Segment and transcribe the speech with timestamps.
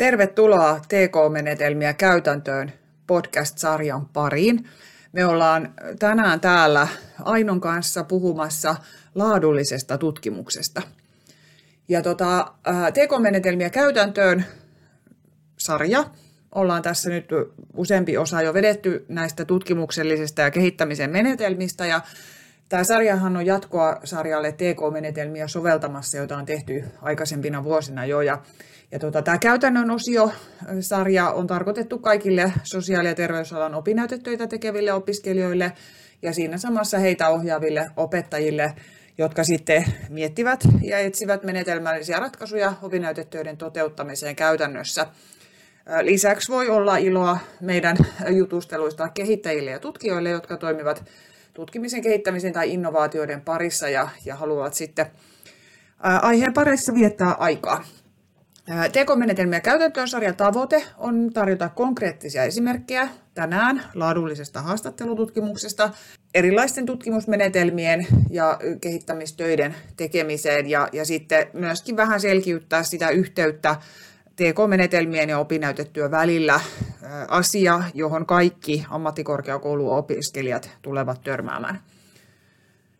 [0.00, 2.72] Tervetuloa TK-menetelmiä käytäntöön
[3.06, 4.68] podcast-sarjan pariin.
[5.12, 6.88] Me ollaan tänään täällä
[7.22, 8.76] Ainon kanssa puhumassa
[9.14, 10.82] laadullisesta tutkimuksesta.
[11.88, 12.52] Ja tota,
[12.94, 14.44] TK-menetelmiä käytäntöön
[15.58, 16.04] sarja.
[16.54, 17.28] Ollaan tässä nyt
[17.76, 22.00] useampi osa jo vedetty näistä tutkimuksellisista ja kehittämisen menetelmistä ja
[22.70, 28.20] Tämä sarjahan on jatkoa sarjalle TK-menetelmiä soveltamassa, jota on tehty aikaisempina vuosina jo.
[28.20, 28.42] Ja,
[28.92, 35.72] ja tota, tämä käytännön osio-sarja on tarkoitettu kaikille sosiaali- ja terveysalan opinnäytetöitä tekeville opiskelijoille
[36.22, 38.72] ja siinä samassa heitä ohjaaville opettajille,
[39.18, 45.06] jotka sitten miettivät ja etsivät menetelmällisiä ratkaisuja opinnäytetöiden toteuttamiseen käytännössä.
[46.02, 47.96] Lisäksi voi olla iloa meidän
[48.28, 51.04] jutusteluista kehittäjille ja tutkijoille, jotka toimivat
[51.54, 55.06] tutkimisen, kehittämisen tai innovaatioiden parissa ja, ja haluavat sitten
[56.22, 57.84] aiheen parissa viettää aikaa.
[58.92, 65.90] Tekomenetelmiä käytäntöön sarjan tavoite on tarjota konkreettisia esimerkkejä tänään laadullisesta haastattelututkimuksesta,
[66.34, 73.76] erilaisten tutkimusmenetelmien ja kehittämistöiden tekemiseen ja, ja sitten myöskin vähän selkiyttää sitä yhteyttä
[74.40, 76.60] TK-menetelmien ja opinnäytetyön välillä
[77.28, 81.80] asia, johon kaikki ammattikorkeakouluopiskelijat tulevat törmäämään.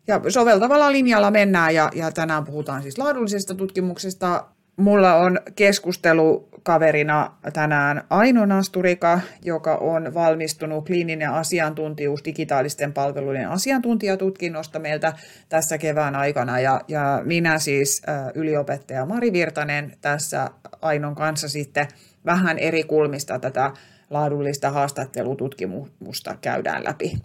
[0.07, 4.45] Ja soveltavalla linjalla mennään ja, ja tänään puhutaan siis laadullisesta tutkimuksesta.
[4.81, 15.13] Mulla on keskustelukaverina tänään Aino Nasturika, joka on valmistunut kliininen asiantuntijuus digitaalisten palveluiden asiantuntijatutkinnosta meiltä
[15.49, 16.59] tässä kevään aikana.
[16.59, 18.01] Ja, ja minä siis
[18.35, 20.49] yliopettaja Mari Virtanen tässä
[20.81, 21.87] Ainon kanssa sitten
[22.25, 23.71] vähän eri kulmista tätä
[24.09, 27.17] laadullista haastattelututkimusta käydään läpi.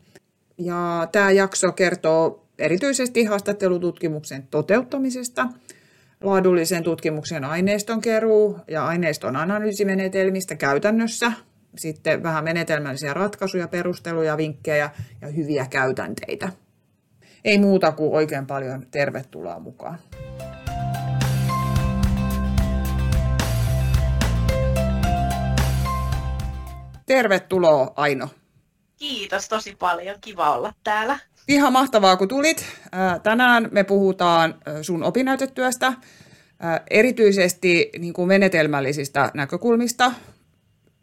[0.58, 5.48] Ja tämä jakso kertoo erityisesti haastattelututkimuksen toteuttamisesta,
[6.20, 11.32] laadullisen tutkimuksen aineiston keruu ja aineiston analyysimenetelmistä käytännössä,
[11.76, 14.90] sitten vähän menetelmällisiä ratkaisuja, perusteluja, vinkkejä
[15.20, 16.48] ja hyviä käytänteitä.
[17.44, 19.98] Ei muuta kuin oikein paljon tervetuloa mukaan.
[27.06, 28.28] Tervetuloa Aino.
[28.96, 31.18] Kiitos tosi paljon, kiva olla täällä.
[31.48, 32.64] Ihan mahtavaa, kun tulit.
[33.22, 35.92] Tänään me puhutaan sun opinnäytetyöstä,
[36.90, 40.12] erityisesti niin kuin menetelmällisistä näkökulmista.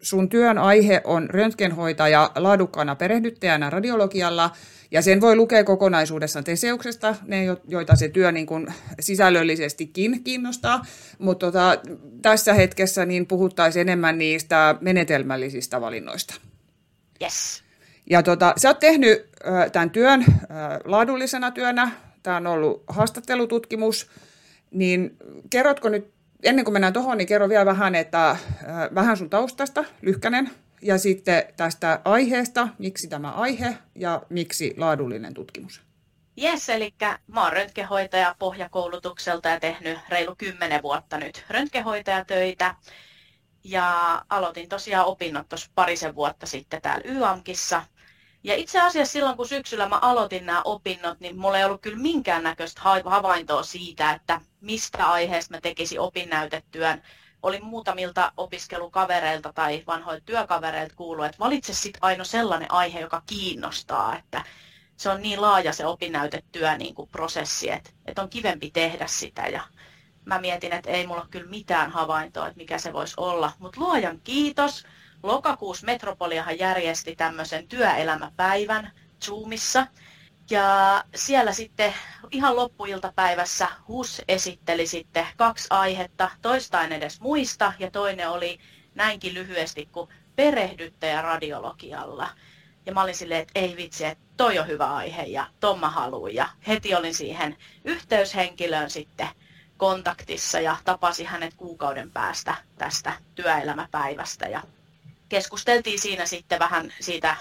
[0.01, 4.51] Sun työn aihe on röntgenhoitaja laadukkaana perehdyttäjänä radiologialla,
[4.91, 8.67] ja sen voi lukea kokonaisuudessaan Teseuksesta, ne, joita se työ niin kuin
[8.99, 10.85] sisällöllisestikin kiinnostaa,
[11.19, 11.77] mutta tota,
[12.21, 16.35] tässä hetkessä niin puhuttaisiin enemmän niistä menetelmällisistä valinnoista.
[17.21, 17.62] Yes.
[18.09, 20.47] Ja tota, sä oot tehnyt äh, tämän työn äh,
[20.85, 21.91] laadullisena työnä,
[22.23, 24.09] tämä on ollut haastattelututkimus,
[24.71, 25.17] niin
[25.49, 28.37] kerrotko nyt, ennen kuin mennään tuohon, niin kerro vielä vähän, että äh,
[28.95, 30.49] vähän sun taustasta, lyhkänen,
[30.81, 35.81] ja sitten tästä aiheesta, miksi tämä aihe ja miksi laadullinen tutkimus.
[36.37, 36.93] Jes, eli
[37.27, 42.75] mä oon röntgenhoitaja pohjakoulutukselta ja tehnyt reilu kymmenen vuotta nyt röntgenhoitajatöitä.
[43.63, 47.83] Ja aloitin tosiaan opinnot tuossa parisen vuotta sitten täällä YAMKissa.
[48.43, 51.97] Ja itse asiassa silloin, kun syksyllä mä aloitin nämä opinnot, niin mulla ei ollut kyllä
[51.97, 57.03] minkäännäköistä havaintoa siitä, että mistä aiheesta mä tekisin opinnäytetyön.
[57.43, 64.17] Oli muutamilta opiskelukavereilta tai vanhoilta työkavereilta kuullut, että valitse sitten aina sellainen aihe, joka kiinnostaa,
[64.17, 64.43] että
[64.97, 69.41] se on niin laaja se opinnäytetyö niin kuin prosessi, että, että on kivempi tehdä sitä.
[69.41, 69.61] Ja
[70.25, 73.81] mä mietin, että ei mulla ole kyllä mitään havaintoa, että mikä se voisi olla, mutta
[73.81, 74.85] luojan kiitos.
[75.23, 78.91] Lokakuussa Metropoliahan järjesti tämmöisen työelämäpäivän
[79.25, 79.87] Zoomissa,
[80.49, 81.93] ja siellä sitten
[82.31, 86.31] ihan loppuiltapäivässä HUS esitteli sitten kaksi aihetta.
[86.41, 88.59] Toista en edes muista ja toinen oli
[88.95, 92.29] näinkin lyhyesti kuin perehdyttäjä radiologialla.
[92.85, 96.27] Ja mä olin silleen, että ei vitsi, että toi on hyvä aihe ja Tomma haluu.
[96.27, 99.27] Ja heti olin siihen yhteyshenkilöön sitten
[99.77, 104.45] kontaktissa ja tapasin hänet kuukauden päästä tästä työelämäpäivästä.
[104.45, 104.63] Ja
[105.33, 107.35] keskusteltiin siinä sitten vähän siitä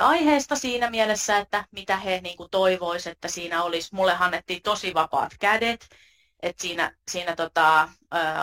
[0.00, 3.94] aiheesta siinä mielessä, että mitä he niin toivoisivat, että siinä olisi.
[3.94, 5.88] Mulle annettiin tosi vapaat kädet,
[6.40, 7.88] että siinä, siinä tota,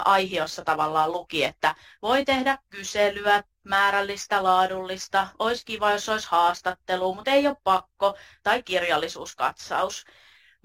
[0.06, 7.32] aihiossa tavallaan luki, että voi tehdä kyselyä, määrällistä, laadullista, olisi kiva, jos olisi haastattelu, mutta
[7.32, 10.06] ei ole pakko, tai kirjallisuuskatsaus.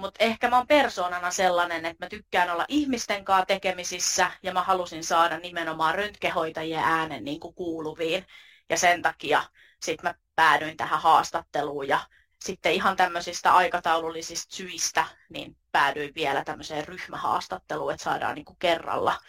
[0.00, 4.62] Mutta ehkä mä oon persoonana sellainen, että mä tykkään olla ihmisten kanssa tekemisissä, ja mä
[4.62, 8.26] halusin saada nimenomaan röntgehoitajien äänen niin kuin kuuluviin.
[8.68, 9.42] Ja sen takia
[9.82, 12.00] sitten mä päädyin tähän haastatteluun ja
[12.44, 19.20] sitten ihan tämmöisistä aikataulullisista syistä niin päädyin vielä tämmöiseen ryhmähaastatteluun, että saadaan niin kuin kerralla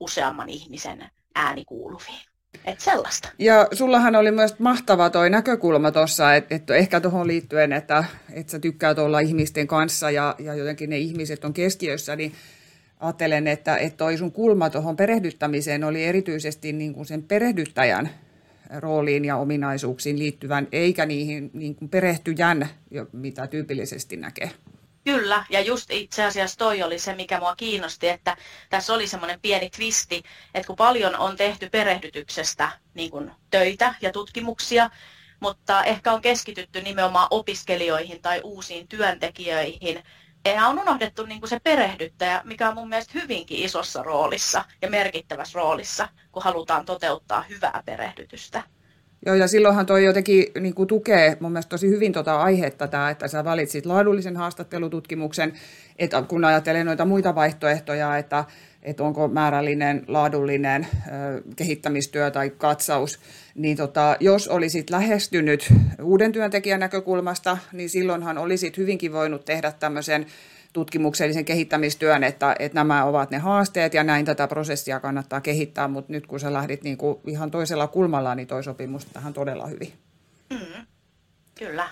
[0.00, 2.33] useamman ihmisen ääni kuuluviin.
[2.64, 3.28] Et sellaista.
[3.38, 8.48] Ja sullahan oli myös mahtava toi näkökulma tuossa, että et ehkä tuohon liittyen, että et
[8.48, 12.32] sä tykkäät olla ihmisten kanssa ja, ja jotenkin ne ihmiset on keskiössä, niin
[13.00, 18.10] ajattelen, että, että toi sun kulma tuohon perehdyttämiseen oli erityisesti niin kuin sen perehdyttäjän
[18.78, 22.68] rooliin ja ominaisuuksiin liittyvän, eikä niihin niin kuin perehtyjän,
[23.12, 24.50] mitä tyypillisesti näkee.
[25.04, 28.36] Kyllä, ja just itse asiassa toi oli se, mikä mua kiinnosti, että
[28.70, 30.22] tässä oli semmoinen pieni twisti,
[30.54, 34.90] että kun paljon on tehty perehdytyksestä niin kuin töitä ja tutkimuksia,
[35.40, 40.02] mutta ehkä on keskitytty nimenomaan opiskelijoihin tai uusiin työntekijöihin,
[40.44, 44.90] eihän on unohdettu niin kuin se perehdyttäjä, mikä on mun mielestä hyvinkin isossa roolissa ja
[44.90, 48.62] merkittävässä roolissa, kun halutaan toteuttaa hyvää perehdytystä.
[49.26, 53.10] Joo, ja silloinhan toi jotenkin niin kuin tukee mun mielestä tosi hyvin tuota aihetta tämä,
[53.10, 55.52] että sä valitsit laadullisen haastattelututkimuksen,
[55.98, 58.44] että kun ajattelee noita muita vaihtoehtoja, että,
[58.82, 60.86] että onko määrällinen, laadullinen
[61.56, 63.20] kehittämistyö tai katsaus,
[63.54, 65.72] niin tota, jos olisit lähestynyt
[66.02, 70.26] uuden työntekijän näkökulmasta, niin silloinhan olisit hyvinkin voinut tehdä tämmöisen
[70.74, 76.12] tutkimuksellisen kehittämistyön, että, että nämä ovat ne haasteet ja näin tätä prosessia kannattaa kehittää, mutta
[76.12, 79.92] nyt kun sä lähdit niin kuin ihan toisella kulmalla, niin toi sopimus tähän todella hyvin.
[80.50, 80.86] Mm,
[81.58, 81.88] kyllä.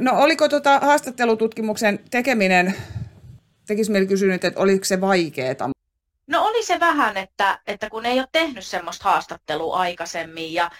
[0.00, 2.74] No oliko tota haastattelututkimuksen tekeminen,
[3.66, 5.70] tekisi mieli kysyä nyt, että oliko se vaikeaa?
[6.26, 10.70] No oli se vähän, että, että kun ei ole tehnyt semmoista haastattelua aikaisemmin ja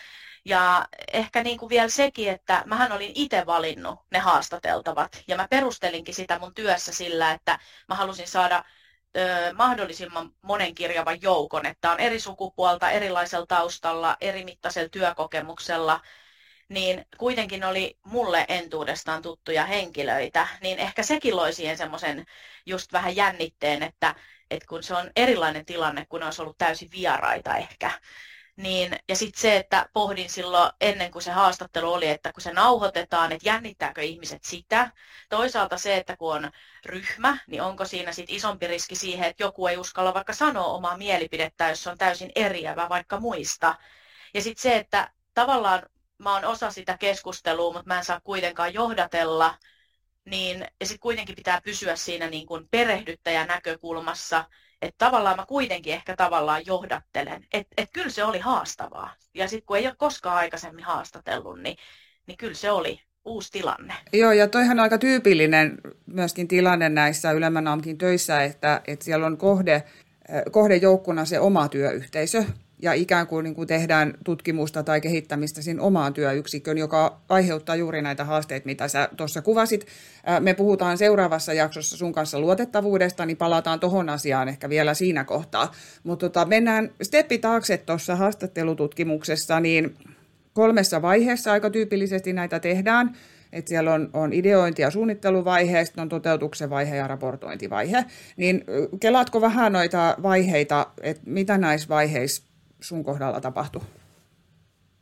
[0.51, 5.23] ja ehkä niin kuin vielä sekin, että mähän olin itse valinnut ne haastateltavat.
[5.29, 7.59] Ja mä perustelinkin sitä mun työssä sillä, että
[7.89, 8.65] mä halusin saada
[9.17, 16.01] ö, mahdollisimman monenkirjavan joukon, että on eri sukupuolta, erilaisella taustalla, eri mittaisella työkokemuksella,
[16.69, 22.27] niin kuitenkin oli mulle entuudestaan tuttuja henkilöitä, niin ehkä sekin loi siihen semmoisen
[22.67, 24.15] just vähän jännitteen, että,
[24.51, 27.91] että kun se on erilainen tilanne, kun olisi ollut täysin vieraita ehkä,
[28.57, 32.53] niin, ja sitten se, että pohdin silloin ennen kuin se haastattelu oli, että kun se
[32.53, 34.91] nauhoitetaan, että jännittääkö ihmiset sitä.
[35.29, 36.51] Toisaalta se, että kun on
[36.87, 40.97] ryhmä, niin onko siinä sitten isompi riski siihen, että joku ei uskalla vaikka sanoa omaa
[40.97, 43.75] mielipidettä, jos se on täysin eriävä vaikka muista.
[44.35, 45.83] Ja sitten se, että tavallaan
[46.19, 49.59] mä oon osa sitä keskustelua, mutta mä en saa kuitenkaan johdatella,
[50.25, 54.45] niin, ja sitten kuitenkin pitää pysyä siinä niin kuin perehdyttäjän näkökulmassa,
[54.83, 57.47] että tavallaan mä kuitenkin ehkä tavallaan johdattelen.
[57.53, 59.15] Että et kyllä se oli haastavaa.
[59.35, 61.77] Ja sitten kun ei ole koskaan aikaisemmin haastatellut, niin,
[62.27, 63.95] niin kyllä se oli uusi tilanne.
[64.13, 67.65] Joo, ja toihan on aika tyypillinen myöskin tilanne näissä ylemmän
[67.99, 69.83] töissä, että, että siellä on kohde,
[70.51, 72.45] kohdejoukkona se oma työyhteisö,
[72.83, 78.03] ja ikään kuin, niin kuin tehdään tutkimusta tai kehittämistä siinä omaan työyksikön, joka aiheuttaa juuri
[78.03, 79.87] näitä haasteita, mitä sä tuossa kuvasit.
[80.41, 85.73] Me puhutaan seuraavassa jaksossa sun kanssa luotettavuudesta, niin palataan tuohon asiaan ehkä vielä siinä kohtaa.
[86.05, 89.95] Mutta tota, mennään steppi taakse tuossa haastattelututkimuksessa, niin
[90.53, 93.17] kolmessa vaiheessa aika tyypillisesti näitä tehdään.
[93.53, 98.05] Et siellä on, on ideointi- ja suunnitteluvaihe, sitten on toteutuksen vaihe ja raportointivaihe.
[98.37, 98.65] Niin
[99.01, 102.50] kelaatko vähän noita vaiheita, että mitä näissä vaiheissa
[102.81, 103.83] sun kohdalla tapahtui?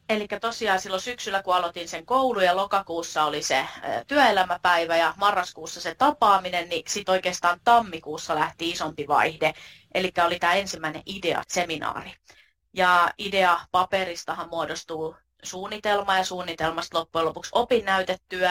[0.08, 3.66] Eli tosiaan silloin syksyllä, kun aloitin sen koulu ja lokakuussa oli se
[4.06, 9.52] työelämäpäivä ja marraskuussa se tapaaminen, niin sitten oikeastaan tammikuussa lähti isompi vaihde.
[9.94, 12.14] Eli oli tämä ensimmäinen idea-seminaari.
[12.72, 18.50] Ja idea-paperistahan muodostuu suunnitelma ja suunnitelmasta loppujen lopuksi opinnäytetyö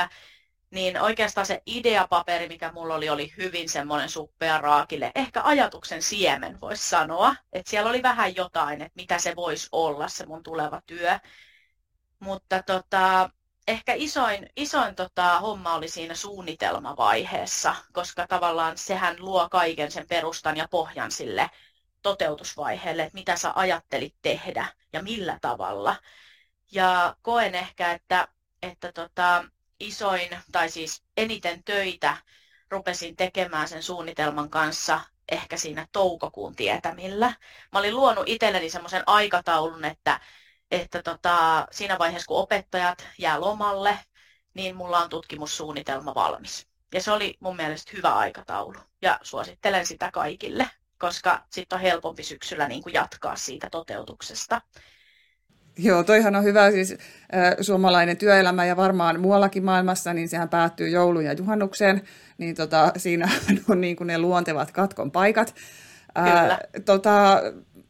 [0.71, 5.11] niin oikeastaan se ideapaperi, mikä mulla oli, oli hyvin semmoinen suppea raakille.
[5.15, 10.07] Ehkä ajatuksen siemen voisi sanoa, että siellä oli vähän jotain, että mitä se voisi olla
[10.07, 11.19] se mun tuleva työ.
[12.19, 13.29] Mutta tota,
[13.67, 20.57] ehkä isoin, isoin tota, homma oli siinä suunnitelmavaiheessa, koska tavallaan sehän luo kaiken sen perustan
[20.57, 21.49] ja pohjan sille
[22.01, 25.95] toteutusvaiheelle, että mitä sä ajattelit tehdä ja millä tavalla.
[26.71, 28.27] Ja koen ehkä, että,
[28.61, 29.45] että tota,
[29.79, 32.17] isoin tai siis eniten töitä
[32.69, 34.99] rupesin tekemään sen suunnitelman kanssa
[35.31, 37.33] ehkä siinä toukokuun tietämillä.
[37.71, 40.19] Mä olin luonut itselleni semmoisen aikataulun, että,
[40.71, 43.99] että tota, siinä vaiheessa kun opettajat jää lomalle,
[44.53, 46.67] niin mulla on tutkimussuunnitelma valmis.
[46.93, 52.23] Ja se oli mun mielestä hyvä aikataulu ja suosittelen sitä kaikille, koska sitten on helpompi
[52.23, 54.61] syksyllä niin kuin jatkaa siitä toteutuksesta.
[55.77, 56.71] Joo, toihan on hyvä.
[56.71, 62.01] Siis äh, suomalainen työelämä ja varmaan muuallakin maailmassa, niin sehän päättyy joulun ja juhannukseen,
[62.37, 63.29] niin tota, siinä
[63.69, 65.55] on niin kuin ne luontevat katkon paikat.
[66.17, 67.41] Äh, tota,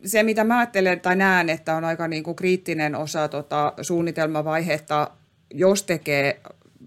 [0.06, 5.12] se, mitä mä ajattelen tai näen, että on aika niin kuin kriittinen osa tota, suunnitelmavaihetta,
[5.54, 6.42] jos tekee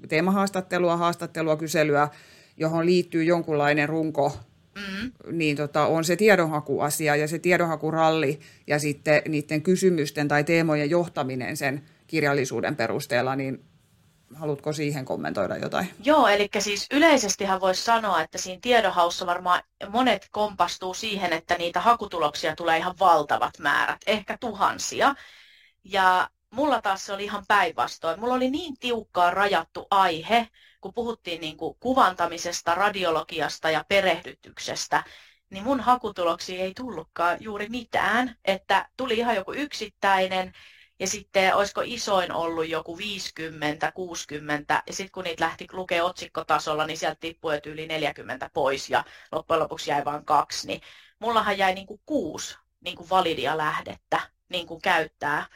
[0.08, 2.08] teemahaastattelua, haastattelua, kyselyä,
[2.56, 4.36] johon liittyy jonkunlainen runko
[4.74, 5.12] mm.
[5.32, 11.56] niin tota, on se tiedonhakuasia ja se tiedonhakuralli ja sitten niiden kysymysten tai teemojen johtaminen
[11.56, 13.64] sen kirjallisuuden perusteella, niin
[14.34, 15.90] haluatko siihen kommentoida jotain?
[16.04, 21.80] Joo, eli siis yleisestihan voisi sanoa, että siinä tiedonhaussa varmaan monet kompastuu siihen, että niitä
[21.80, 25.14] hakutuloksia tulee ihan valtavat määrät, ehkä tuhansia.
[25.84, 28.20] Ja mulla taas se oli ihan päinvastoin.
[28.20, 30.48] Mulla oli niin tiukkaan rajattu aihe,
[30.80, 35.04] kun puhuttiin niin kuin kuvantamisesta, radiologiasta ja perehdytyksestä,
[35.50, 40.52] niin mun hakutuloksia ei tullutkaan juuri mitään, että tuli ihan joku yksittäinen
[41.00, 46.86] ja sitten olisiko isoin ollut joku 50, 60, ja sitten kun niitä lähti lukea otsikkotasolla,
[46.86, 50.80] niin sieltä tippui yli 40 pois, ja loppujen lopuksi jäi vain kaksi, niin
[51.18, 55.46] mullahan jäi niin kuin kuusi niin kuin validia lähdettä niin kuin käyttää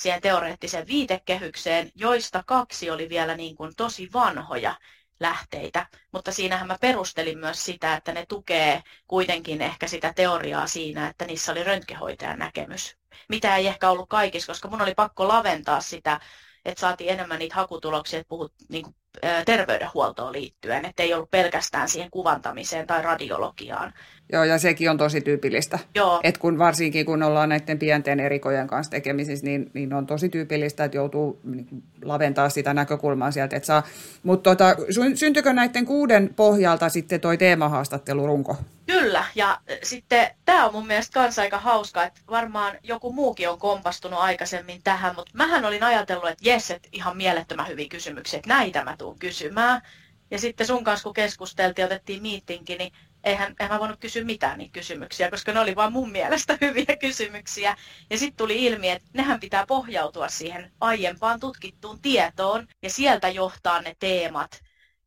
[0.00, 4.74] siihen teoreettiseen viitekehykseen, joista kaksi oli vielä niin kuin tosi vanhoja
[5.20, 11.08] lähteitä, mutta siinähän mä perustelin myös sitä, että ne tukee kuitenkin ehkä sitä teoriaa siinä,
[11.08, 12.96] että niissä oli röntgenhoitajan näkemys.
[13.28, 16.20] Mitä ei ehkä ollut kaikissa, koska mun oli pakko laventaa sitä,
[16.64, 18.94] että saatiin enemmän niitä hakutuloksia, että puhut niin kuin,
[19.44, 23.92] terveydenhuoltoon liittyen, että ei ollut pelkästään siihen kuvantamiseen tai radiologiaan.
[24.32, 25.78] Joo, ja sekin on tosi tyypillistä.
[25.94, 26.20] Joo.
[26.22, 30.84] Et kun varsinkin kun ollaan näiden pienten erikojen kanssa tekemisissä, niin, niin on tosi tyypillistä,
[30.84, 31.66] että joutuu niin
[32.04, 33.56] laventaa sitä näkökulmaa sieltä.
[33.56, 33.82] Että saa.
[34.22, 34.76] Mutta tota,
[35.14, 38.56] syntyykö näiden kuuden pohjalta sitten toi teemahaastattelurunko?
[38.86, 43.58] Kyllä, ja sitten tämä on mun mielestä myös aika hauska, että varmaan joku muukin on
[43.58, 48.48] kompastunut aikaisemmin tähän, mutta mähän olin ajatellut, että jes, että ihan mielettömän hyviä kysymyksiä, että
[48.48, 49.82] näitä mä tuun kysymään.
[50.30, 52.92] Ja sitten sun kanssa kun keskusteltiin, otettiin miittinkin, niin
[53.24, 56.96] eihän, eihän mä voinut kysyä mitään niitä kysymyksiä, koska ne oli vaan mun mielestä hyviä
[57.00, 57.76] kysymyksiä.
[58.10, 63.82] Ja sitten tuli ilmi, että nehän pitää pohjautua siihen aiempaan tutkittuun tietoon ja sieltä johtaa
[63.82, 64.60] ne teemat.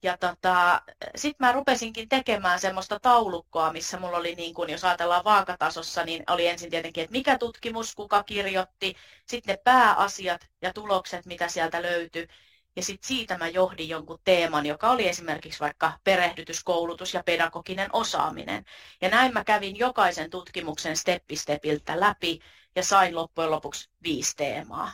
[0.04, 0.82] Ja tota,
[1.16, 6.24] sitten mä rupesinkin tekemään semmoista taulukkoa, missä mulla oli, niin kun, jos ajatellaan vaakatasossa, niin
[6.30, 8.96] oli ensin tietenkin, että mikä tutkimus, kuka kirjoitti,
[9.28, 12.28] sitten ne pääasiat ja tulokset, mitä sieltä löytyi.
[12.76, 18.66] Ja sitten siitä mä johdin jonkun teeman, joka oli esimerkiksi vaikka perehdytyskoulutus ja pedagoginen osaaminen.
[19.02, 22.40] Ja näin mä kävin jokaisen tutkimuksen steppi stepiltä läpi
[22.76, 24.92] ja sain loppujen lopuksi viisi teemaa,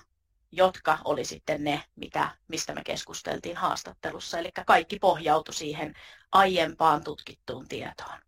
[0.51, 4.39] jotka oli sitten ne, mitä, mistä me keskusteltiin haastattelussa.
[4.39, 5.93] Eli kaikki pohjautui siihen
[6.31, 8.19] aiempaan tutkittuun tietoon.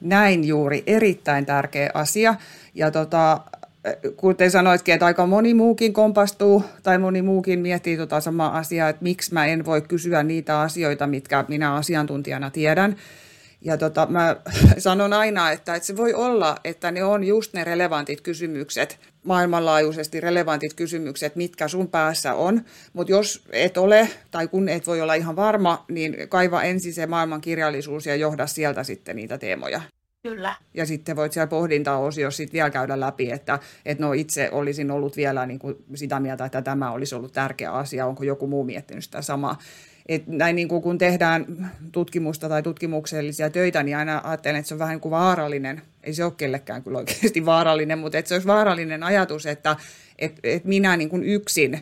[0.00, 2.34] Näin juuri, erittäin tärkeä asia.
[2.74, 3.40] Ja tota,
[4.16, 9.02] kuten sanoitkin, että aika moni muukin kompastuu tai moni muukin miettii tuota samaa asiaa, että
[9.02, 12.96] miksi mä en voi kysyä niitä asioita, mitkä minä asiantuntijana tiedän.
[13.60, 14.36] Ja tota, mä
[14.78, 20.20] sanon aina, että, että se voi olla, että ne on just ne relevantit kysymykset, maailmanlaajuisesti
[20.20, 22.64] relevantit kysymykset, mitkä sun päässä on.
[22.92, 27.06] Mutta jos et ole, tai kun et voi olla ihan varma, niin kaiva ensin se
[27.06, 29.80] maailmankirjallisuus ja johda sieltä sitten niitä teemoja.
[30.28, 30.54] Kyllä.
[30.74, 35.16] Ja sitten voit siellä pohdintaosiossa sitten vielä käydä läpi, että, että no itse olisin ollut
[35.16, 39.04] vielä niin kuin sitä mieltä, että tämä olisi ollut tärkeä asia, onko joku muu miettinyt
[39.04, 39.58] sitä samaa.
[40.06, 44.74] Et näin niin kuin kun tehdään tutkimusta tai tutkimuksellisia töitä, niin aina ajattelen, että se
[44.74, 45.82] on vähän niin kuin vaarallinen.
[46.04, 49.76] Ei se ole kellekään kyllä oikeasti vaarallinen, mutta että se olisi vaarallinen ajatus, että,
[50.18, 51.80] että, että minä niin kuin yksin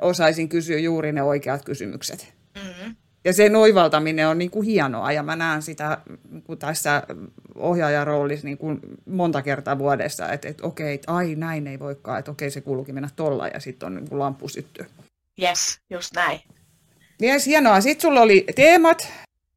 [0.00, 2.32] osaisin kysyä juuri ne oikeat kysymykset.
[2.54, 2.96] Mm-hmm.
[3.26, 5.98] Ja sen oivaltaminen on niin kuin hienoa ja mä näen sitä
[6.30, 7.02] niin kuin tässä
[7.54, 12.18] ohjaajan roolissa niin kuin monta kertaa vuodessa, että, että okei, että ai näin ei voikaan,
[12.18, 14.86] että okei se kuuluukin mennä tolla ja sitten on niin kuin lamppu syttyy.
[15.42, 16.40] Yes, just näin.
[17.22, 17.80] Yes, hienoa.
[17.80, 19.08] Sitten sulla oli teemat.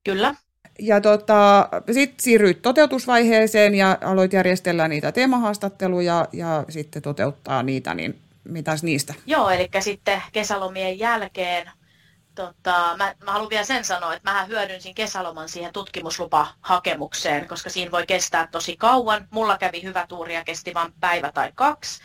[0.04, 0.36] Kyllä.
[0.80, 8.20] Ja tota, sitten siirryit toteutusvaiheeseen ja aloit järjestellä niitä teemahaastatteluja ja sitten toteuttaa niitä, niin
[8.44, 9.14] mitäs niistä?
[9.26, 11.72] Joo, eli sitten kesälomien jälkeen
[12.39, 17.91] Tota, mä, mä haluan vielä sen sanoa, että mä hyödynsin kesäloman siihen tutkimuslupahakemukseen, koska siinä
[17.91, 19.27] voi kestää tosi kauan.
[19.31, 22.01] Mulla kävi hyvä tuuri ja kesti vain päivä tai kaksi,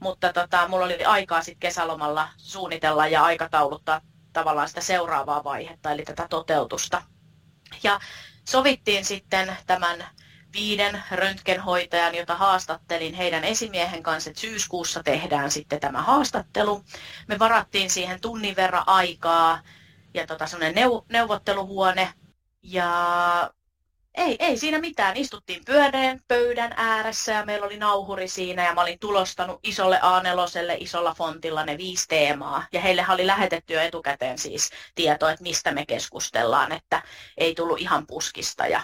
[0.00, 4.00] mutta tota, mulla oli aikaa sitten kesälomalla suunnitella ja aikatauluttaa
[4.32, 7.02] tavallaan sitä seuraavaa vaihetta, eli tätä toteutusta.
[7.82, 8.00] Ja
[8.48, 10.06] sovittiin sitten tämän
[10.52, 16.84] viiden röntgenhoitajan, jota haastattelin heidän esimiehen kanssa, että syyskuussa tehdään sitten tämä haastattelu.
[17.28, 19.60] Me varattiin siihen tunnin verran aikaa
[20.14, 22.12] ja tota, semmoinen neu- neuvotteluhuone.
[22.62, 23.50] Ja
[24.14, 25.16] ei, ei siinä mitään.
[25.16, 30.76] Istuttiin pyöreen pöydän ääressä ja meillä oli nauhuri siinä ja mä olin tulostanut isolle A4
[30.78, 32.66] isolla fontilla ne viisi teemaa.
[32.72, 37.02] Ja heille oli lähetetty jo etukäteen siis tieto, että mistä me keskustellaan, että
[37.36, 38.66] ei tullut ihan puskista.
[38.66, 38.80] Ja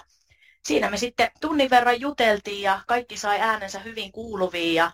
[0.67, 4.91] siinä me sitten tunnin verran juteltiin ja kaikki sai äänensä hyvin kuuluviin ja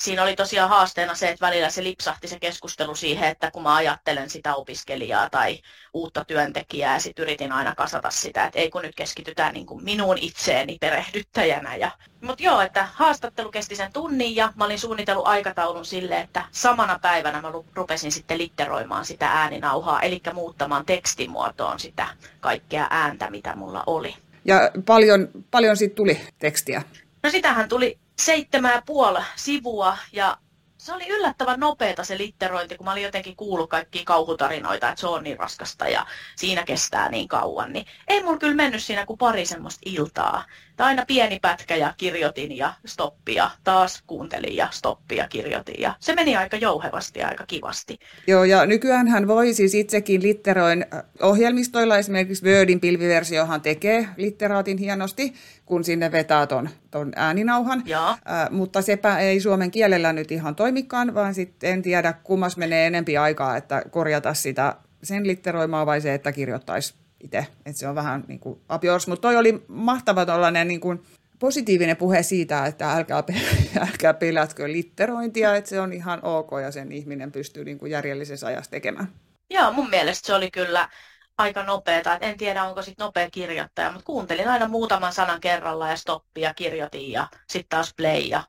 [0.00, 3.74] siinä oli tosiaan haasteena se, että välillä se lipsahti se keskustelu siihen, että kun mä
[3.74, 5.60] ajattelen sitä opiskelijaa tai
[5.94, 10.18] uutta työntekijää, sit yritin aina kasata sitä, että ei kun nyt keskitytään niin kuin minuun
[10.18, 11.76] itseeni perehdyttäjänä.
[11.76, 11.90] Ja...
[12.20, 16.98] Mutta joo, että haastattelu kesti sen tunnin ja mä olin suunnitellut aikataulun sille, että samana
[16.98, 22.08] päivänä mä rupesin sitten litteroimaan sitä ääninauhaa, eli muuttamaan tekstimuotoon sitä
[22.40, 24.23] kaikkea ääntä, mitä mulla oli.
[24.44, 26.82] Ja paljon, paljon siitä tuli tekstiä?
[27.22, 30.38] No sitähän tuli seitsemän ja puoli sivua ja
[30.78, 35.06] se oli yllättävän nopeata se litterointi, kun mä olin jotenkin kuullut kaikkia kauhutarinoita, että se
[35.06, 37.72] on niin raskasta ja siinä kestää niin kauan.
[37.72, 40.44] Niin ei mulla kyllä mennyt siinä kuin pari semmoista iltaa.
[40.76, 46.14] Tai aina pieni pätkä ja kirjoitin ja stoppia, taas kuuntelin ja stoppia kirjoitin ja se
[46.14, 47.98] meni aika jouhevasti ja aika kivasti.
[48.26, 54.78] Joo ja nykyään hän voi siis itsekin litteroin äh, ohjelmistoilla, esimerkiksi Wordin pilviversiohan tekee litteraatin
[54.78, 55.34] hienosti,
[55.66, 57.82] kun sinne vetää ton, ton ääninauhan.
[57.86, 58.08] Joo.
[58.08, 58.16] Äh,
[58.50, 63.16] mutta sepä ei suomen kielellä nyt ihan toimikaan, vaan sitten en tiedä kummas menee enempi
[63.16, 67.46] aikaa, että korjata sitä sen litteroimaa vai se, että kirjoittaisi itse.
[67.66, 71.02] Että se on vähän niin kuin apiors, mutta toi oli mahtava tollainen niin kuin
[71.38, 73.22] positiivinen puhe siitä, että älkää,
[73.88, 78.46] älkää pelätkö litterointia, että se on ihan ok ja sen ihminen pystyy niin kuin järjellisessä
[78.46, 79.08] ajassa tekemään.
[79.50, 80.88] Joo, mun mielestä se oli kyllä
[81.38, 82.16] aika nopeeta.
[82.16, 87.12] En tiedä, onko sitten nopea kirjoittaja, mutta kuuntelin aina muutaman sanan kerralla ja stoppia kirjoitin
[87.12, 88.42] ja sitten taas play ja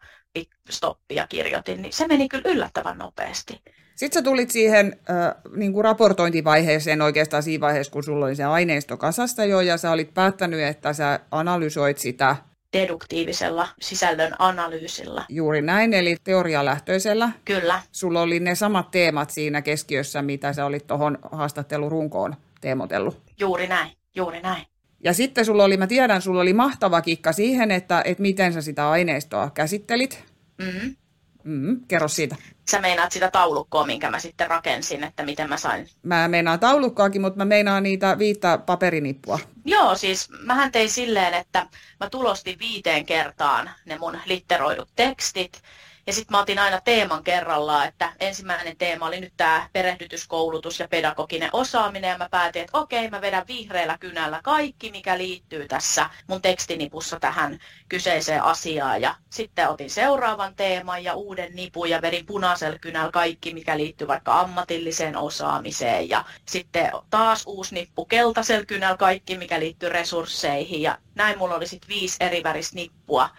[0.70, 1.82] stoppia kirjoitin.
[1.82, 3.62] Niin se meni kyllä yllättävän nopeasti.
[3.96, 8.44] Sitten sä tulit siihen äh, niin kuin raportointivaiheeseen oikeastaan siinä vaiheessa, kun sulla oli se
[8.44, 12.36] aineisto kasasta jo, ja sä olit päättänyt, että sä analysoit sitä
[12.74, 15.25] deduktiivisella sisällön analyysillä.
[15.30, 17.32] Juuri näin, eli teorialähtöisellä.
[17.46, 17.82] Kyllä.
[17.92, 23.22] Sulla oli ne samat teemat siinä keskiössä, mitä sä olit tuohon haastattelurunkoon teemotellut.
[23.40, 24.66] Juuri näin, juuri näin.
[25.04, 28.62] Ja sitten sulla oli, mä tiedän, sulla oli mahtava kikka siihen, että, että miten sä
[28.62, 30.24] sitä aineistoa käsittelit.
[30.58, 30.96] Mm-hmm.
[31.46, 32.36] Mm, kerro siitä.
[32.70, 35.88] Sä meinaat sitä taulukkoa, minkä mä sitten rakensin, että miten mä sain.
[36.04, 39.40] Mä meinaan taulukkoakin, mutta mä meinaan niitä viittä paperinippua.
[39.66, 41.68] Joo, siis mähän tein silleen, että
[42.00, 45.62] mä tulostin viiteen kertaan ne mun litteroidut tekstit.
[46.07, 50.87] Ja sitten mä otin aina teeman kerrallaan, että ensimmäinen teema oli nyt tämä perehdytyskoulutus ja
[50.87, 52.09] pedagoginen osaaminen.
[52.09, 57.20] Ja mä päätin, että okei, mä vedän vihreällä kynällä kaikki, mikä liittyy tässä mun tekstinipussa
[57.20, 59.01] tähän kyseiseen asiaan.
[59.01, 64.07] Ja sitten otin seuraavan teeman ja uuden nipun ja vedin punaisella kynällä kaikki, mikä liittyy
[64.07, 66.09] vaikka ammatilliseen osaamiseen.
[66.09, 70.81] Ja sitten taas uusi nippu keltaisella kynällä kaikki, mikä liittyy resursseihin.
[70.81, 73.29] Ja näin mulla oli sitten viisi eri väristä nippua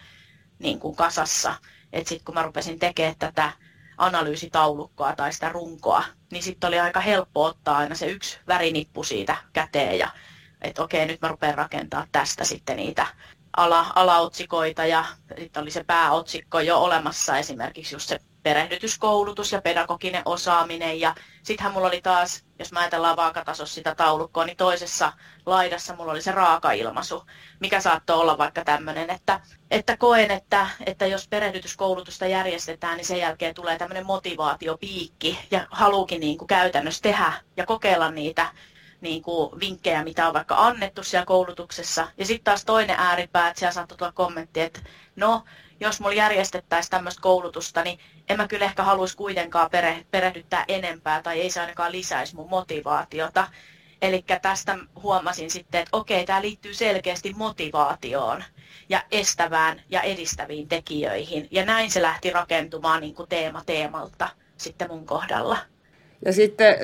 [0.59, 1.55] niin kuin kasassa
[1.93, 3.51] että sitten kun mä rupesin tekemään tätä
[3.97, 9.37] analyysitaulukkoa tai sitä runkoa, niin sitten oli aika helppo ottaa aina se yksi värinippu siitä
[9.53, 10.09] käteen ja
[10.61, 13.07] että okei, nyt mä rupean rakentaa tästä sitten niitä
[13.57, 15.05] ala, alaotsikoita ja
[15.39, 20.99] sitten oli se pääotsikko jo olemassa esimerkiksi just se perehdytyskoulutus ja pedagoginen osaaminen.
[20.99, 25.13] Ja sittenhän mulla oli taas, jos mä ajatellaan vaakatasossa sitä taulukkoa, niin toisessa
[25.45, 27.23] laidassa mulla oli se raaka-ilmaisu,
[27.59, 29.39] mikä saattoi olla vaikka tämmöinen, että,
[29.71, 36.19] että koen, että, että jos perehdytyskoulutusta järjestetään, niin sen jälkeen tulee tämmöinen motivaatiopiikki ja haluukin
[36.19, 38.49] niin kuin käytännössä tehdä ja kokeilla niitä
[39.01, 42.07] niin kuin vinkkejä, mitä on vaikka annettu siellä koulutuksessa.
[42.17, 44.79] Ja sitten taas toinen ääripää, että siellä saattoi tulla kommentti, että
[45.15, 45.43] no,
[45.79, 47.99] jos mulla järjestettäisiin tämmöistä koulutusta, niin
[48.29, 52.49] en mä kyllä ehkä haluaisi kuitenkaan pere, perehdyttää enempää tai ei se ainakaan lisäisi mun
[52.49, 53.47] motivaatiota.
[54.01, 58.43] Eli tästä huomasin sitten, että okei, tämä liittyy selkeästi motivaatioon
[58.89, 61.47] ja estävään ja edistäviin tekijöihin.
[61.51, 65.57] Ja näin se lähti rakentumaan niin kuin teema teemalta sitten mun kohdalla.
[66.25, 66.75] Ja sitten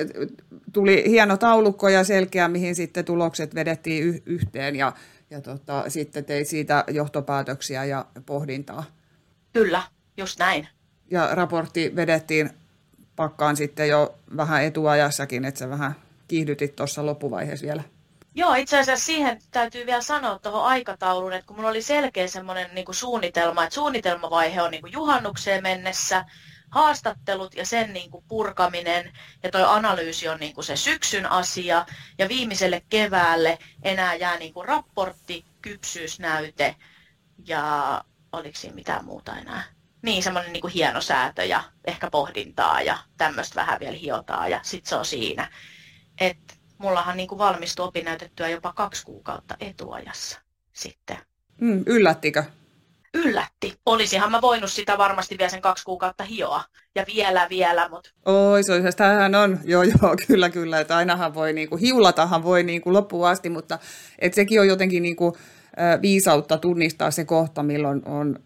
[0.72, 4.92] tuli hieno taulukko ja selkeä, mihin sitten tulokset vedettiin y- yhteen ja,
[5.30, 8.84] ja tota, sitten teit siitä johtopäätöksiä ja pohdintaa.
[9.52, 9.82] Kyllä,
[10.16, 10.68] just näin.
[11.10, 12.50] Ja raportti vedettiin
[13.16, 15.94] pakkaan sitten jo vähän etuajassakin, että sä vähän
[16.28, 17.82] kiihdytit tuossa loppuvaiheessa vielä.
[18.34, 22.70] Joo, itse asiassa siihen täytyy vielä sanoa tuohon aikatauluun, että kun mulla oli selkeä semmoinen
[22.74, 26.24] niin suunnitelma, että suunnitelmavaihe on niin kuin juhannukseen mennessä,
[26.70, 29.12] haastattelut ja sen niin kuin purkaminen
[29.42, 31.86] ja tuo analyysi on niin kuin se syksyn asia
[32.18, 36.76] ja viimeiselle keväälle enää jää niin kuin raportti, kypsyysnäyte
[37.46, 39.73] ja oliko siinä mitään muuta enää?
[40.04, 44.60] Niin, semmoinen niin kuin hieno säätö ja ehkä pohdintaa ja tämmöistä vähän vielä hiotaa ja
[44.62, 45.50] sitten se on siinä.
[46.20, 50.40] Et mullahan niin kuin valmistui opinnäytettyä jopa kaksi kuukautta etuajassa
[50.72, 51.16] sitten.
[51.60, 52.44] Mm, yllättikö?
[53.14, 53.74] yllätti.
[53.86, 56.64] Olisihan mä voinut sitä varmasti vielä sen kaksi kuukautta hioa.
[56.94, 58.10] Ja vielä, vielä, mutta...
[58.24, 62.44] Oi, se on, tämähän on, joo, joo, kyllä, kyllä, että ainahan voi, niin kuin, hiulatahan
[62.44, 63.78] voi niin kuin loppuun asti, mutta
[64.18, 65.34] et sekin on jotenkin niin kuin,
[66.02, 68.38] viisautta tunnistaa se kohta, milloin on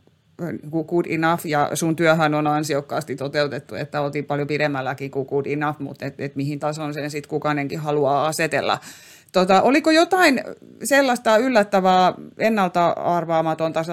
[0.87, 5.81] good enough, ja sun työhän on ansiokkaasti toteutettu, että oltiin paljon pidemmälläkin kuin good enough,
[5.81, 8.79] mutta et, et mihin tason sen sitten kukainenkin haluaa asetella.
[9.33, 10.41] Tota, oliko jotain
[10.85, 13.85] sellaista yllättävää, ennalta arvaamatonta,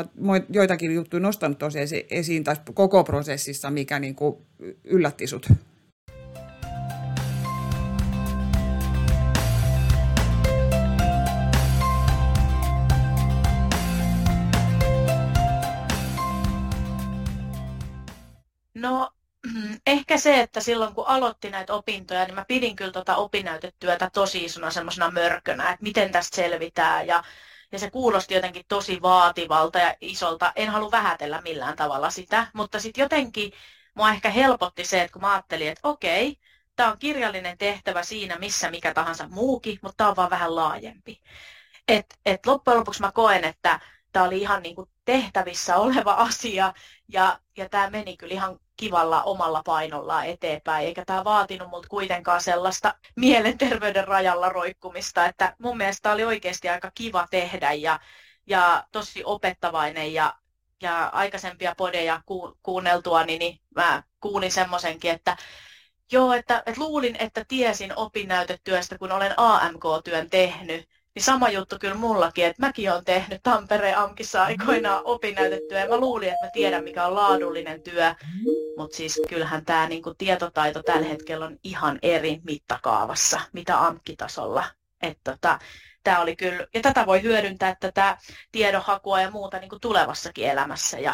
[0.49, 4.38] joitakin juttuja nostanut tosiaan esiin tässä koko prosessissa, mikä niin kuin
[4.84, 5.47] yllätti sut?
[18.75, 19.11] No
[19.88, 24.45] ehkä se, että silloin kun aloitti näitä opintoja, niin mä pidin kyllä tuota opinnäytetyötä tosi
[24.45, 27.23] isona semmoisena mörkönä, että miten tästä selvitään ja,
[27.71, 30.53] ja se kuulosti jotenkin tosi vaativalta ja isolta.
[30.55, 33.51] En halua vähätellä millään tavalla sitä, mutta sitten jotenkin
[33.93, 36.38] mua ehkä helpotti se, että kun mä ajattelin, että okei,
[36.75, 41.21] tämä on kirjallinen tehtävä siinä, missä mikä tahansa muukin, mutta tämä on vaan vähän laajempi.
[41.88, 43.79] Et, et loppujen lopuksi mä koen, että
[44.15, 46.73] tämä oli ihan niin kuin tehtävissä oleva asia
[47.08, 52.41] ja, ja tämä meni kyllä ihan kivalla omalla painollaan eteenpäin, eikä tämä vaatinut multa kuitenkaan
[52.41, 57.99] sellaista mielenterveyden rajalla roikkumista, että mun mielestä oli oikeasti aika kiva tehdä ja,
[58.47, 60.34] ja tosi opettavainen ja,
[60.82, 65.38] ja aikaisempia podeja ku, kuunneltua, niin, niin mä kuulin semmoisenkin, että
[66.12, 71.95] joo, että, että luulin, että tiesin opinnäytetyöstä, kun olen AMK-työn tehnyt, niin sama juttu kyllä
[71.95, 76.84] mullakin, että mäkin olen tehnyt Tampereen AMKissa aikoinaan opinnäytetyö ja mä luulin, että mä tiedän
[76.84, 78.15] mikä on laadullinen työ,
[78.78, 84.63] mutta siis kyllähän tämä niinku tietotaito tällä hetkellä on ihan eri mittakaavassa, mitä AMK-tasolla.
[85.01, 85.60] Että tota,
[86.04, 88.17] tämä oli kyllä, ja tätä voi hyödyntää tätä
[88.51, 91.13] tiedonhakua ja muuta niinku tulevassakin elämässä ja,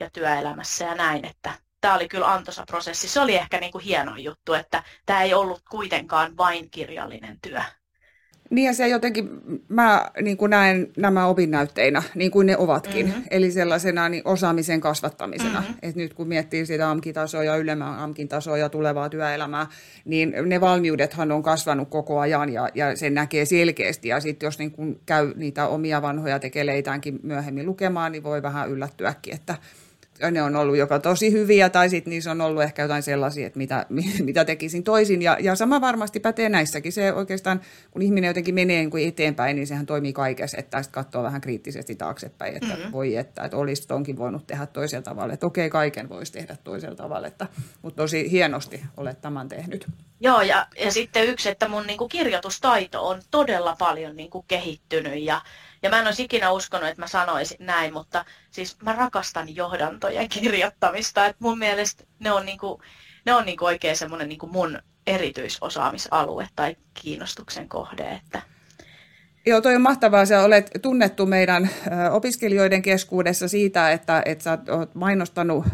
[0.00, 3.08] ja työelämässä ja näin, että tämä oli kyllä antoisa prosessi.
[3.08, 7.62] Se oli ehkä niinku hieno juttu, että tämä ei ollut kuitenkaan vain kirjallinen työ.
[8.50, 9.28] Niin ja se jotenkin,
[9.68, 13.24] mä niin kuin näen nämä opinnäytteinä, niin kuin ne ovatkin, mm-hmm.
[13.30, 15.60] eli sellaisena niin osaamisen kasvattamisena.
[15.60, 15.74] Mm-hmm.
[15.82, 19.66] Et nyt kun miettii sitä AMKI-tasoa ja ylemmän AMKin tasoa ja tulevaa työelämää,
[20.04, 24.08] niin ne valmiudethan on kasvanut koko ajan ja, ja sen näkee selkeästi.
[24.08, 28.70] Ja sitten jos niin kuin käy niitä omia vanhoja tekeleitäänkin myöhemmin lukemaan, niin voi vähän
[28.70, 29.54] yllättyäkin, että
[30.30, 33.58] ne on ollut joko tosi hyviä tai sitten niissä on ollut ehkä jotain sellaisia, että
[33.58, 33.86] mitä,
[34.24, 35.22] mitä tekisin toisin.
[35.22, 36.92] Ja, ja sama varmasti pätee näissäkin.
[36.92, 40.94] Se oikeastaan, kun ihminen jotenkin menee niin kuin eteenpäin, niin sehän toimii kaikessa, että sitten
[40.94, 42.92] katsoo vähän kriittisesti taaksepäin, että mm-hmm.
[42.92, 45.34] voi että, että olisi tonkin voinut tehdä toisella tavalla.
[45.34, 47.46] Että okei, kaiken voisi tehdä toisella tavalla, että,
[47.82, 49.86] mutta tosi hienosti olet tämän tehnyt.
[50.20, 54.44] Joo, ja, ja sitten yksi, että mun niin kuin kirjoitustaito on todella paljon niin kuin
[54.48, 55.40] kehittynyt ja
[55.82, 60.28] ja mä en olisi ikinä uskonut, että mä sanoisin näin, mutta siis mä rakastan johdantojen
[60.28, 61.26] kirjoittamista.
[61.26, 62.82] Että mun mielestä ne on, niinku,
[63.26, 68.02] ne on niinku oikein semmoinen niinku mun erityisosaamisalue tai kiinnostuksen kohde.
[68.02, 68.42] Että
[69.48, 70.26] Joo, toi on mahtavaa.
[70.26, 71.70] Sä olet tunnettu meidän
[72.10, 75.64] opiskelijoiden keskuudessa siitä, että, että sä oot mainostanut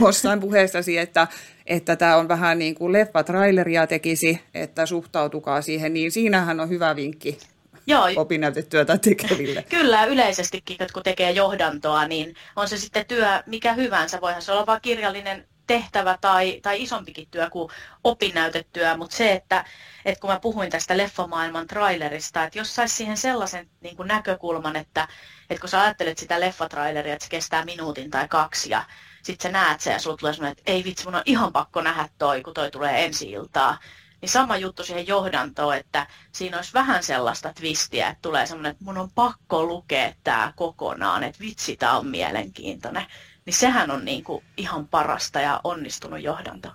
[0.00, 1.28] jossain puheessasi, että,
[1.66, 6.96] että tämä on vähän niin kuin leffa-traileria tekisi, että suhtautukaa siihen, niin siinähän on hyvä
[6.96, 7.38] vinkki
[7.86, 8.08] Joo.
[8.16, 9.62] opinnäytetyötä tekeville.
[9.70, 14.20] Kyllä, yleisestikin, kun tekee johdantoa, niin on se sitten työ mikä hyvänsä.
[14.20, 17.70] Voihan se olla vain kirjallinen tehtävä tai, tai isompikin työ kuin
[18.04, 19.64] opinnäytetyö, mutta se, että,
[20.04, 24.76] että kun mä puhuin tästä leffamaailman trailerista, että jos saisi siihen sellaisen niin kuin näkökulman,
[24.76, 25.08] että,
[25.50, 28.84] että kun sä ajattelet sitä leffatraileria, että se kestää minuutin tai kaksi ja
[29.22, 32.08] sitten sä näet sen ja sulla tulee että ei vitsi, mun on ihan pakko nähdä
[32.18, 33.78] toi, kun toi tulee ensi iltaa
[34.20, 38.84] niin sama juttu siihen johdantoon, että siinä olisi vähän sellaista twistiä, että tulee semmoinen, että
[38.84, 43.06] mun on pakko lukea tämä kokonaan, että vitsi, tämä on mielenkiintoinen.
[43.44, 46.68] Niin sehän on niin kuin ihan parasta ja onnistunut johdanto.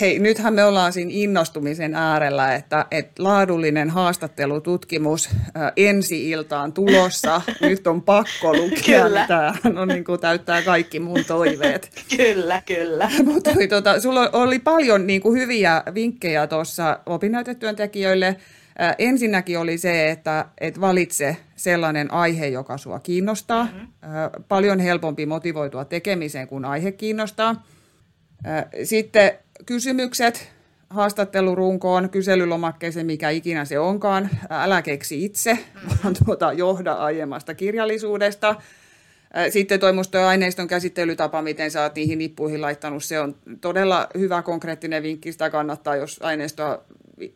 [0.00, 7.42] Hei, nythän me ollaan siinä innostumisen äärellä, että, että laadullinen haastattelututkimus ää, ensi iltaan tulossa.
[7.60, 9.26] Nyt on pakko lukea, kyllä.
[9.26, 11.90] tämä on niin kuin, täyttää kaikki mun toiveet.
[12.16, 13.10] kyllä, kyllä.
[13.32, 18.36] Mutta tota, sulla oli paljon niin kuin, hyviä vinkkejä tuossa opinnäytetyöntekijöille.
[18.78, 23.64] Ää, ensinnäkin oli se, että et valitse sellainen aihe, joka sua kiinnostaa.
[23.64, 23.88] Mm-hmm.
[24.02, 27.66] Ää, paljon helpompi motivoitua tekemiseen, kun aihe kiinnostaa.
[28.84, 29.32] Sitten
[29.66, 30.52] kysymykset
[30.90, 34.30] haastattelurunkoon, kyselylomakkeeseen, mikä ikinä se onkaan.
[34.50, 35.58] Älä keksi itse,
[36.04, 38.56] vaan tuota, johda aiemmasta kirjallisuudesta.
[39.50, 44.42] Sitten toi musta aineiston käsittelytapa, miten sä oot niihin nippuihin laittanut, se on todella hyvä
[44.42, 45.32] konkreettinen vinkki.
[45.32, 46.84] Sitä kannattaa, jos aineistoa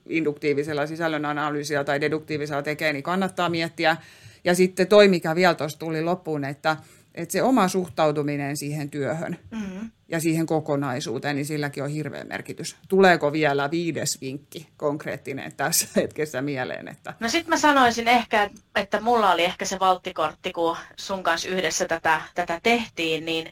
[0.09, 3.97] induktiivisella sisällön analyysiä tai deduktiivisella tekee, niin kannattaa miettiä.
[4.45, 6.77] Ja sitten toi, mikä vielä tuossa tuli loppuun, että
[7.15, 9.91] Että se oma suhtautuminen siihen työhön Mm.
[10.09, 12.77] ja siihen kokonaisuuteen, niin silläkin on hirveä merkitys.
[12.89, 16.89] Tuleeko vielä viides vinkki konkreettinen tässä hetkessä mieleen?
[16.89, 17.15] Että...
[17.21, 21.89] No sitten mä sanoisin ehkä, että mulla oli ehkä se valttikortti, kun sun kanssa yhdessä
[21.89, 23.51] tätä, tätä tehtiin, niin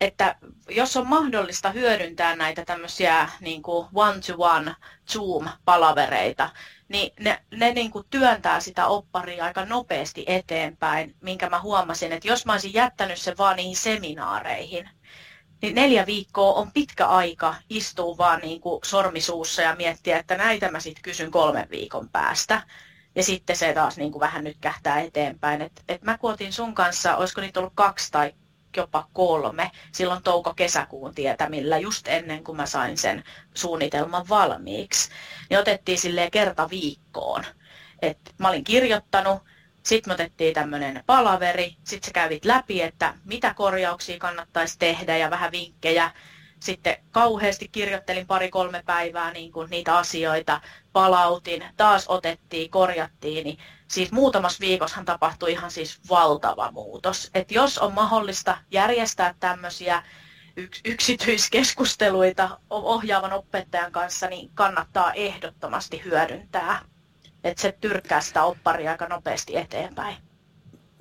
[0.00, 0.36] että
[0.68, 4.74] jos on mahdollista hyödyntää näitä tämmöisiä niin kuin one-to-one
[5.12, 6.50] Zoom-palavereita,
[6.88, 12.28] niin ne, ne niin kuin työntää sitä opparia aika nopeasti eteenpäin, minkä mä huomasin, että
[12.28, 14.90] jos mä olisin jättänyt sen vaan niihin seminaareihin,
[15.62, 20.70] niin neljä viikkoa on pitkä aika istua vaan niin kuin sormisuussa ja miettiä, että näitä
[20.70, 22.62] mä sitten kysyn kolmen viikon päästä.
[23.14, 25.62] Ja sitten se taas niin kuin vähän nyt kähtää eteenpäin.
[25.62, 28.34] Et, et mä kuotin sun kanssa, olisiko niitä ollut kaksi tai
[28.76, 35.10] jopa kolme silloin touko-kesäkuun tietämillä, just ennen kuin mä sain sen suunnitelman valmiiksi.
[35.50, 37.44] Niin otettiin silleen kerta viikkoon.
[38.02, 39.42] Et mä olin kirjoittanut,
[39.82, 45.30] sitten me otettiin tämmöinen palaveri, sitten sä kävit läpi, että mitä korjauksia kannattaisi tehdä ja
[45.30, 46.10] vähän vinkkejä.
[46.60, 50.60] Sitten kauheasti kirjoittelin pari-kolme päivää niin kuin niitä asioita,
[50.92, 53.44] palautin, taas otettiin, korjattiin.
[53.44, 57.30] Niin siis muutamassa viikossahan tapahtui ihan siis valtava muutos.
[57.34, 60.02] Et jos on mahdollista järjestää tämmöisiä
[60.56, 66.80] yks- yksityiskeskusteluita ohjaavan opettajan kanssa, niin kannattaa ehdottomasti hyödyntää.
[67.44, 70.27] Että se tyrkkää sitä opparia aika nopeasti eteenpäin.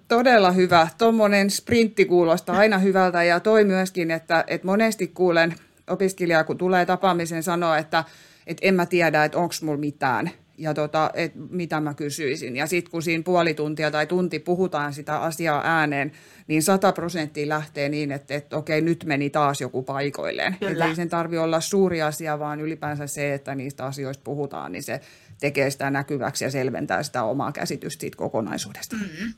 [0.07, 0.87] Todella hyvä.
[0.97, 5.55] Tuommoinen sprintti kuulostaa aina hyvältä ja toi myöskin, että, että monesti kuulen
[5.87, 8.03] opiskelijaa, kun tulee tapaamisen sanoa, että,
[8.47, 12.55] että en mä tiedä, että onko mulla mitään ja tota, et mitä mä kysyisin.
[12.55, 16.11] Ja sitten kun siinä puoli tuntia tai tunti puhutaan sitä asiaa ääneen,
[16.47, 20.55] niin sata prosenttia lähtee niin, että, että okei, nyt meni taas joku paikoilleen.
[20.59, 20.85] Kyllä.
[20.85, 25.01] ei sen tarvitse olla suuri asia, vaan ylipäänsä se, että niistä asioista puhutaan, niin se
[25.39, 28.95] tekee sitä näkyväksi ja selventää sitä omaa käsitystä siitä kokonaisuudesta.
[28.95, 29.33] Mm.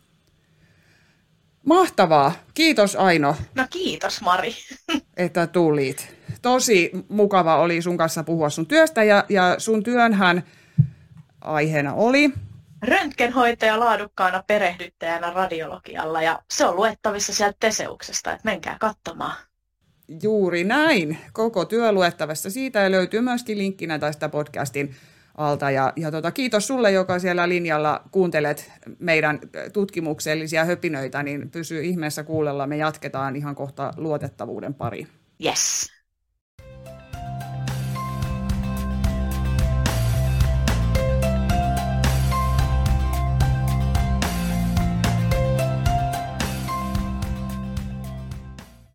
[1.69, 2.31] Mahtavaa.
[2.53, 4.53] Kiitos Aino, No kiitos Mari.
[5.17, 6.15] että tulit.
[6.41, 10.43] Tosi mukava oli sun kanssa puhua sun työstä ja, ja sun työnhän
[11.41, 12.31] aiheena oli
[12.81, 19.35] Röntgenhoitaja laadukkaana perehdyttäjänä radiologialla ja se on luettavissa sieltä Teseuksesta, että menkää katsomaan.
[20.23, 21.17] juuri näin.
[21.33, 24.95] Koko työ luettavassa siitä ja löytyy myöskin linkkinä tästä podcastin
[25.39, 25.71] alta.
[25.71, 29.39] Ja, ja tota, kiitos sulle, joka siellä linjalla kuuntelet meidän
[29.73, 32.67] tutkimuksellisia höpinöitä, niin pysy ihmeessä kuulella.
[32.67, 35.07] Me jatketaan ihan kohta luotettavuuden pariin.
[35.45, 35.98] Yes.